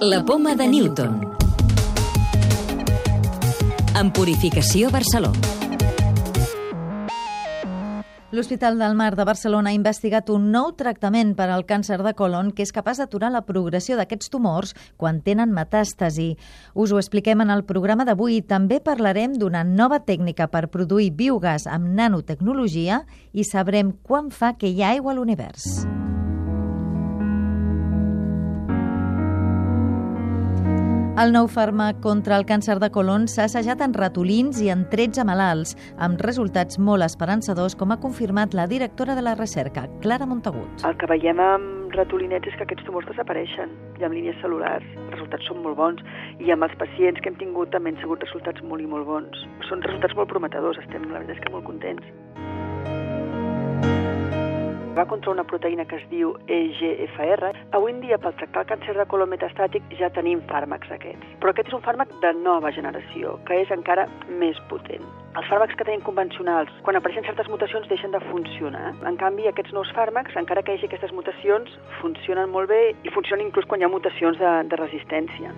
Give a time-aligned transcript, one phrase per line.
[0.00, 1.20] La poma de Newton.
[3.98, 5.40] En Purificació Barcelona.
[8.30, 12.52] L'Hospital del Mar de Barcelona ha investigat un nou tractament per al càncer de colon
[12.54, 16.36] que és capaç d'aturar la progressió d'aquests tumors quan tenen metàstasi.
[16.74, 18.38] Us ho expliquem en el programa d'avui.
[18.46, 24.70] També parlarem d'una nova tècnica per produir biogàs amb nanotecnologia i sabrem quan fa que
[24.70, 25.88] hi ha aigua a l'univers.
[31.18, 35.24] El nou fàrmac contra el càncer de colon s'ha assajat en ratolins i en 13
[35.26, 35.72] malalts,
[36.06, 40.84] amb resultats molt esperançadors, com ha confirmat la directora de la recerca, Clara Montagut.
[40.86, 44.86] El que veiem amb ratolinets és que aquests tumors desapareixen i amb línies cel·lulars.
[44.94, 46.06] Els resultats són molt bons
[46.38, 49.42] i amb els pacients que hem tingut també han sigut resultats molt i molt bons.
[49.66, 52.67] Són resultats molt prometedors, estem la veritat és que molt contents
[54.98, 57.52] va contra una proteïna que es diu EGFR.
[57.78, 61.36] Avui en dia, per tractar el càncer de colon metastàtic, ja tenim fàrmacs aquests.
[61.38, 64.08] Però aquest és un fàrmac de nova generació, que és encara
[64.40, 65.04] més potent.
[65.38, 68.94] Els fàrmacs que tenim convencionals, quan apareixen certes mutacions, deixen de funcionar.
[69.06, 73.14] En canvi, aquests nous fàrmacs, encara que hi hagi aquestes mutacions, funcionen molt bé i
[73.14, 75.54] funcionen inclús quan hi ha mutacions de, de resistència.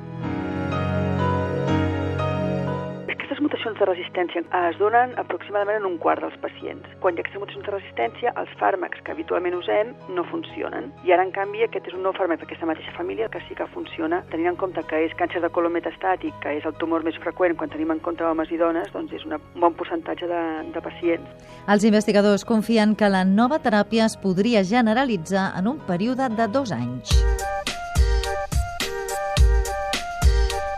[3.41, 6.85] Aquestes mutacions de resistència es donen aproximadament en un quart dels pacients.
[7.01, 10.91] Quan hi ha aquestes mutacions de resistència, els fàrmacs que habitualment usem no funcionen.
[11.09, 13.65] I ara, en canvi, aquest és un nou fàrmac d'aquesta mateixa família que sí que
[13.73, 17.17] funciona, tenint en compte que és càncer de colon metastàtic, que és el tumor més
[17.25, 20.43] freqüent quan tenim en compte homes i dones, doncs és una, un bon percentatge de,
[20.75, 21.49] de pacients.
[21.65, 26.77] Els investigadors confien que la nova teràpia es podria generalitzar en un període de dos
[26.77, 27.17] anys.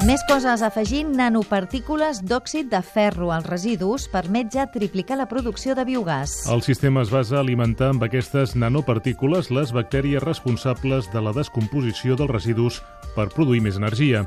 [0.03, 5.84] Més coses afegint nanopartícules d'òxid de ferro als residus permet ja triplicar la producció de
[5.86, 6.33] biogàs.
[6.50, 12.19] El sistema es basa a alimentar amb aquestes nanopartícules les bactèries responsables de la descomposició
[12.19, 12.81] dels residus
[13.14, 14.25] per produir més energia.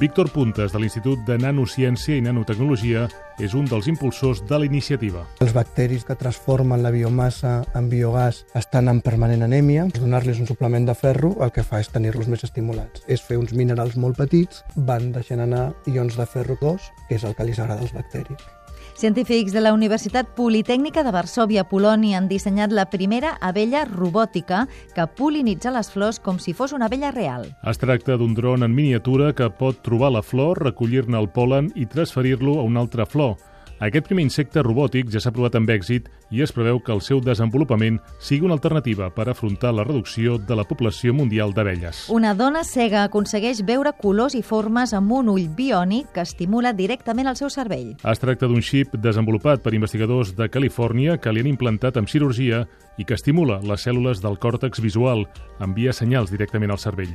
[0.00, 5.24] Víctor Puntes, de l'Institut de Nanociència i Nanotecnologia, és un dels impulsors de la iniciativa.
[5.44, 9.86] Els bacteris que transformen la biomassa en biogàs estan en permanent anèmia.
[9.94, 13.06] Donar-los un suplement de ferro el que fa és tenir-los més estimulats.
[13.06, 17.24] És fer uns minerals molt petits, van deixant anar ions de ferro 2, que és
[17.24, 18.42] el que li agrada als bacteris.
[18.98, 24.64] Científics de la Universitat Politècnica de Varsovia, Polònia, han dissenyat la primera abella robòtica
[24.96, 27.46] que polinitza les flors com si fos una abella real.
[27.62, 31.86] Es tracta d'un dron en miniatura que pot trobar la flor, recollir-ne el polen i
[31.86, 33.36] transferir-lo a una altra flor.
[33.78, 37.20] Aquest primer insecte robòtic ja s'ha provat amb èxit i es preveu que el seu
[37.22, 42.08] desenvolupament sigui una alternativa per afrontar la reducció de la població mundial d'abelles.
[42.10, 47.30] Una dona cega aconsegueix veure colors i formes amb un ull biònic que estimula directament
[47.30, 47.94] el seu cervell.
[48.02, 52.64] Es tracta d'un xip desenvolupat per investigadors de Califòrnia que li han implantat amb cirurgia
[52.98, 55.28] i que estimula les cèl·lules del còrtex visual,
[55.62, 57.14] envia senyals directament al cervell.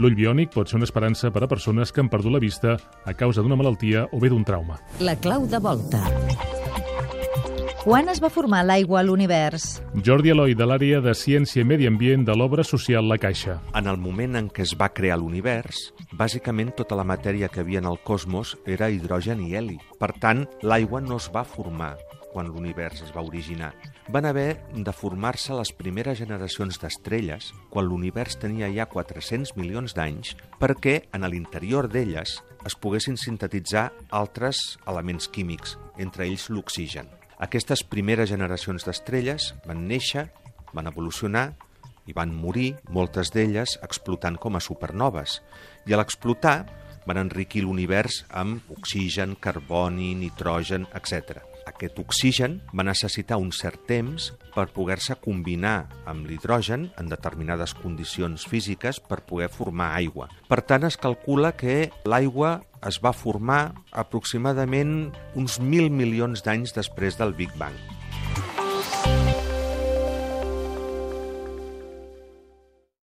[0.00, 3.12] L'ull biònic pot ser una esperança per a persones que han perdut la vista a
[3.12, 4.78] causa d'una malaltia o bé d'un trauma.
[5.00, 6.00] La clau de volta.
[7.82, 9.80] Quan es va formar l'aigua a l'univers?
[10.06, 13.56] Jordi Eloi, de l'àrea de Ciència i Medi Ambient de l'obra social La Caixa.
[13.74, 17.82] En el moment en què es va crear l'univers, bàsicament tota la matèria que havia
[17.82, 19.80] en el cosmos era hidrogen i heli.
[19.98, 21.96] Per tant, l'aigua no es va formar
[22.32, 23.74] quan l'univers es va originar.
[24.08, 30.32] Van haver de formar-se les primeres generacions d'estrelles quan l'univers tenia ja 400 milions d'anys
[30.58, 32.32] perquè en l'interior d'elles
[32.66, 34.58] es poguessin sintetitzar altres
[34.90, 37.06] elements químics, entre ells l'oxigen.
[37.38, 40.28] Aquestes primeres generacions d'estrelles van néixer,
[40.74, 41.52] van evolucionar
[42.06, 45.38] i van morir, moltes d'elles explotant com a supernoves.
[45.86, 46.58] I a l'explotar
[47.06, 51.51] van enriquir l'univers amb oxigen, carboni, nitrogen, etc.
[51.68, 58.46] Aquest oxigen va necessitar un cert temps per poder-se combinar amb l'hidrogen en determinades condicions
[58.48, 60.28] físiques per poder formar aigua.
[60.48, 63.62] Per tant, es calcula que l'aigua es va formar
[63.92, 67.91] aproximadament uns mil milions d'anys després del Big Bang.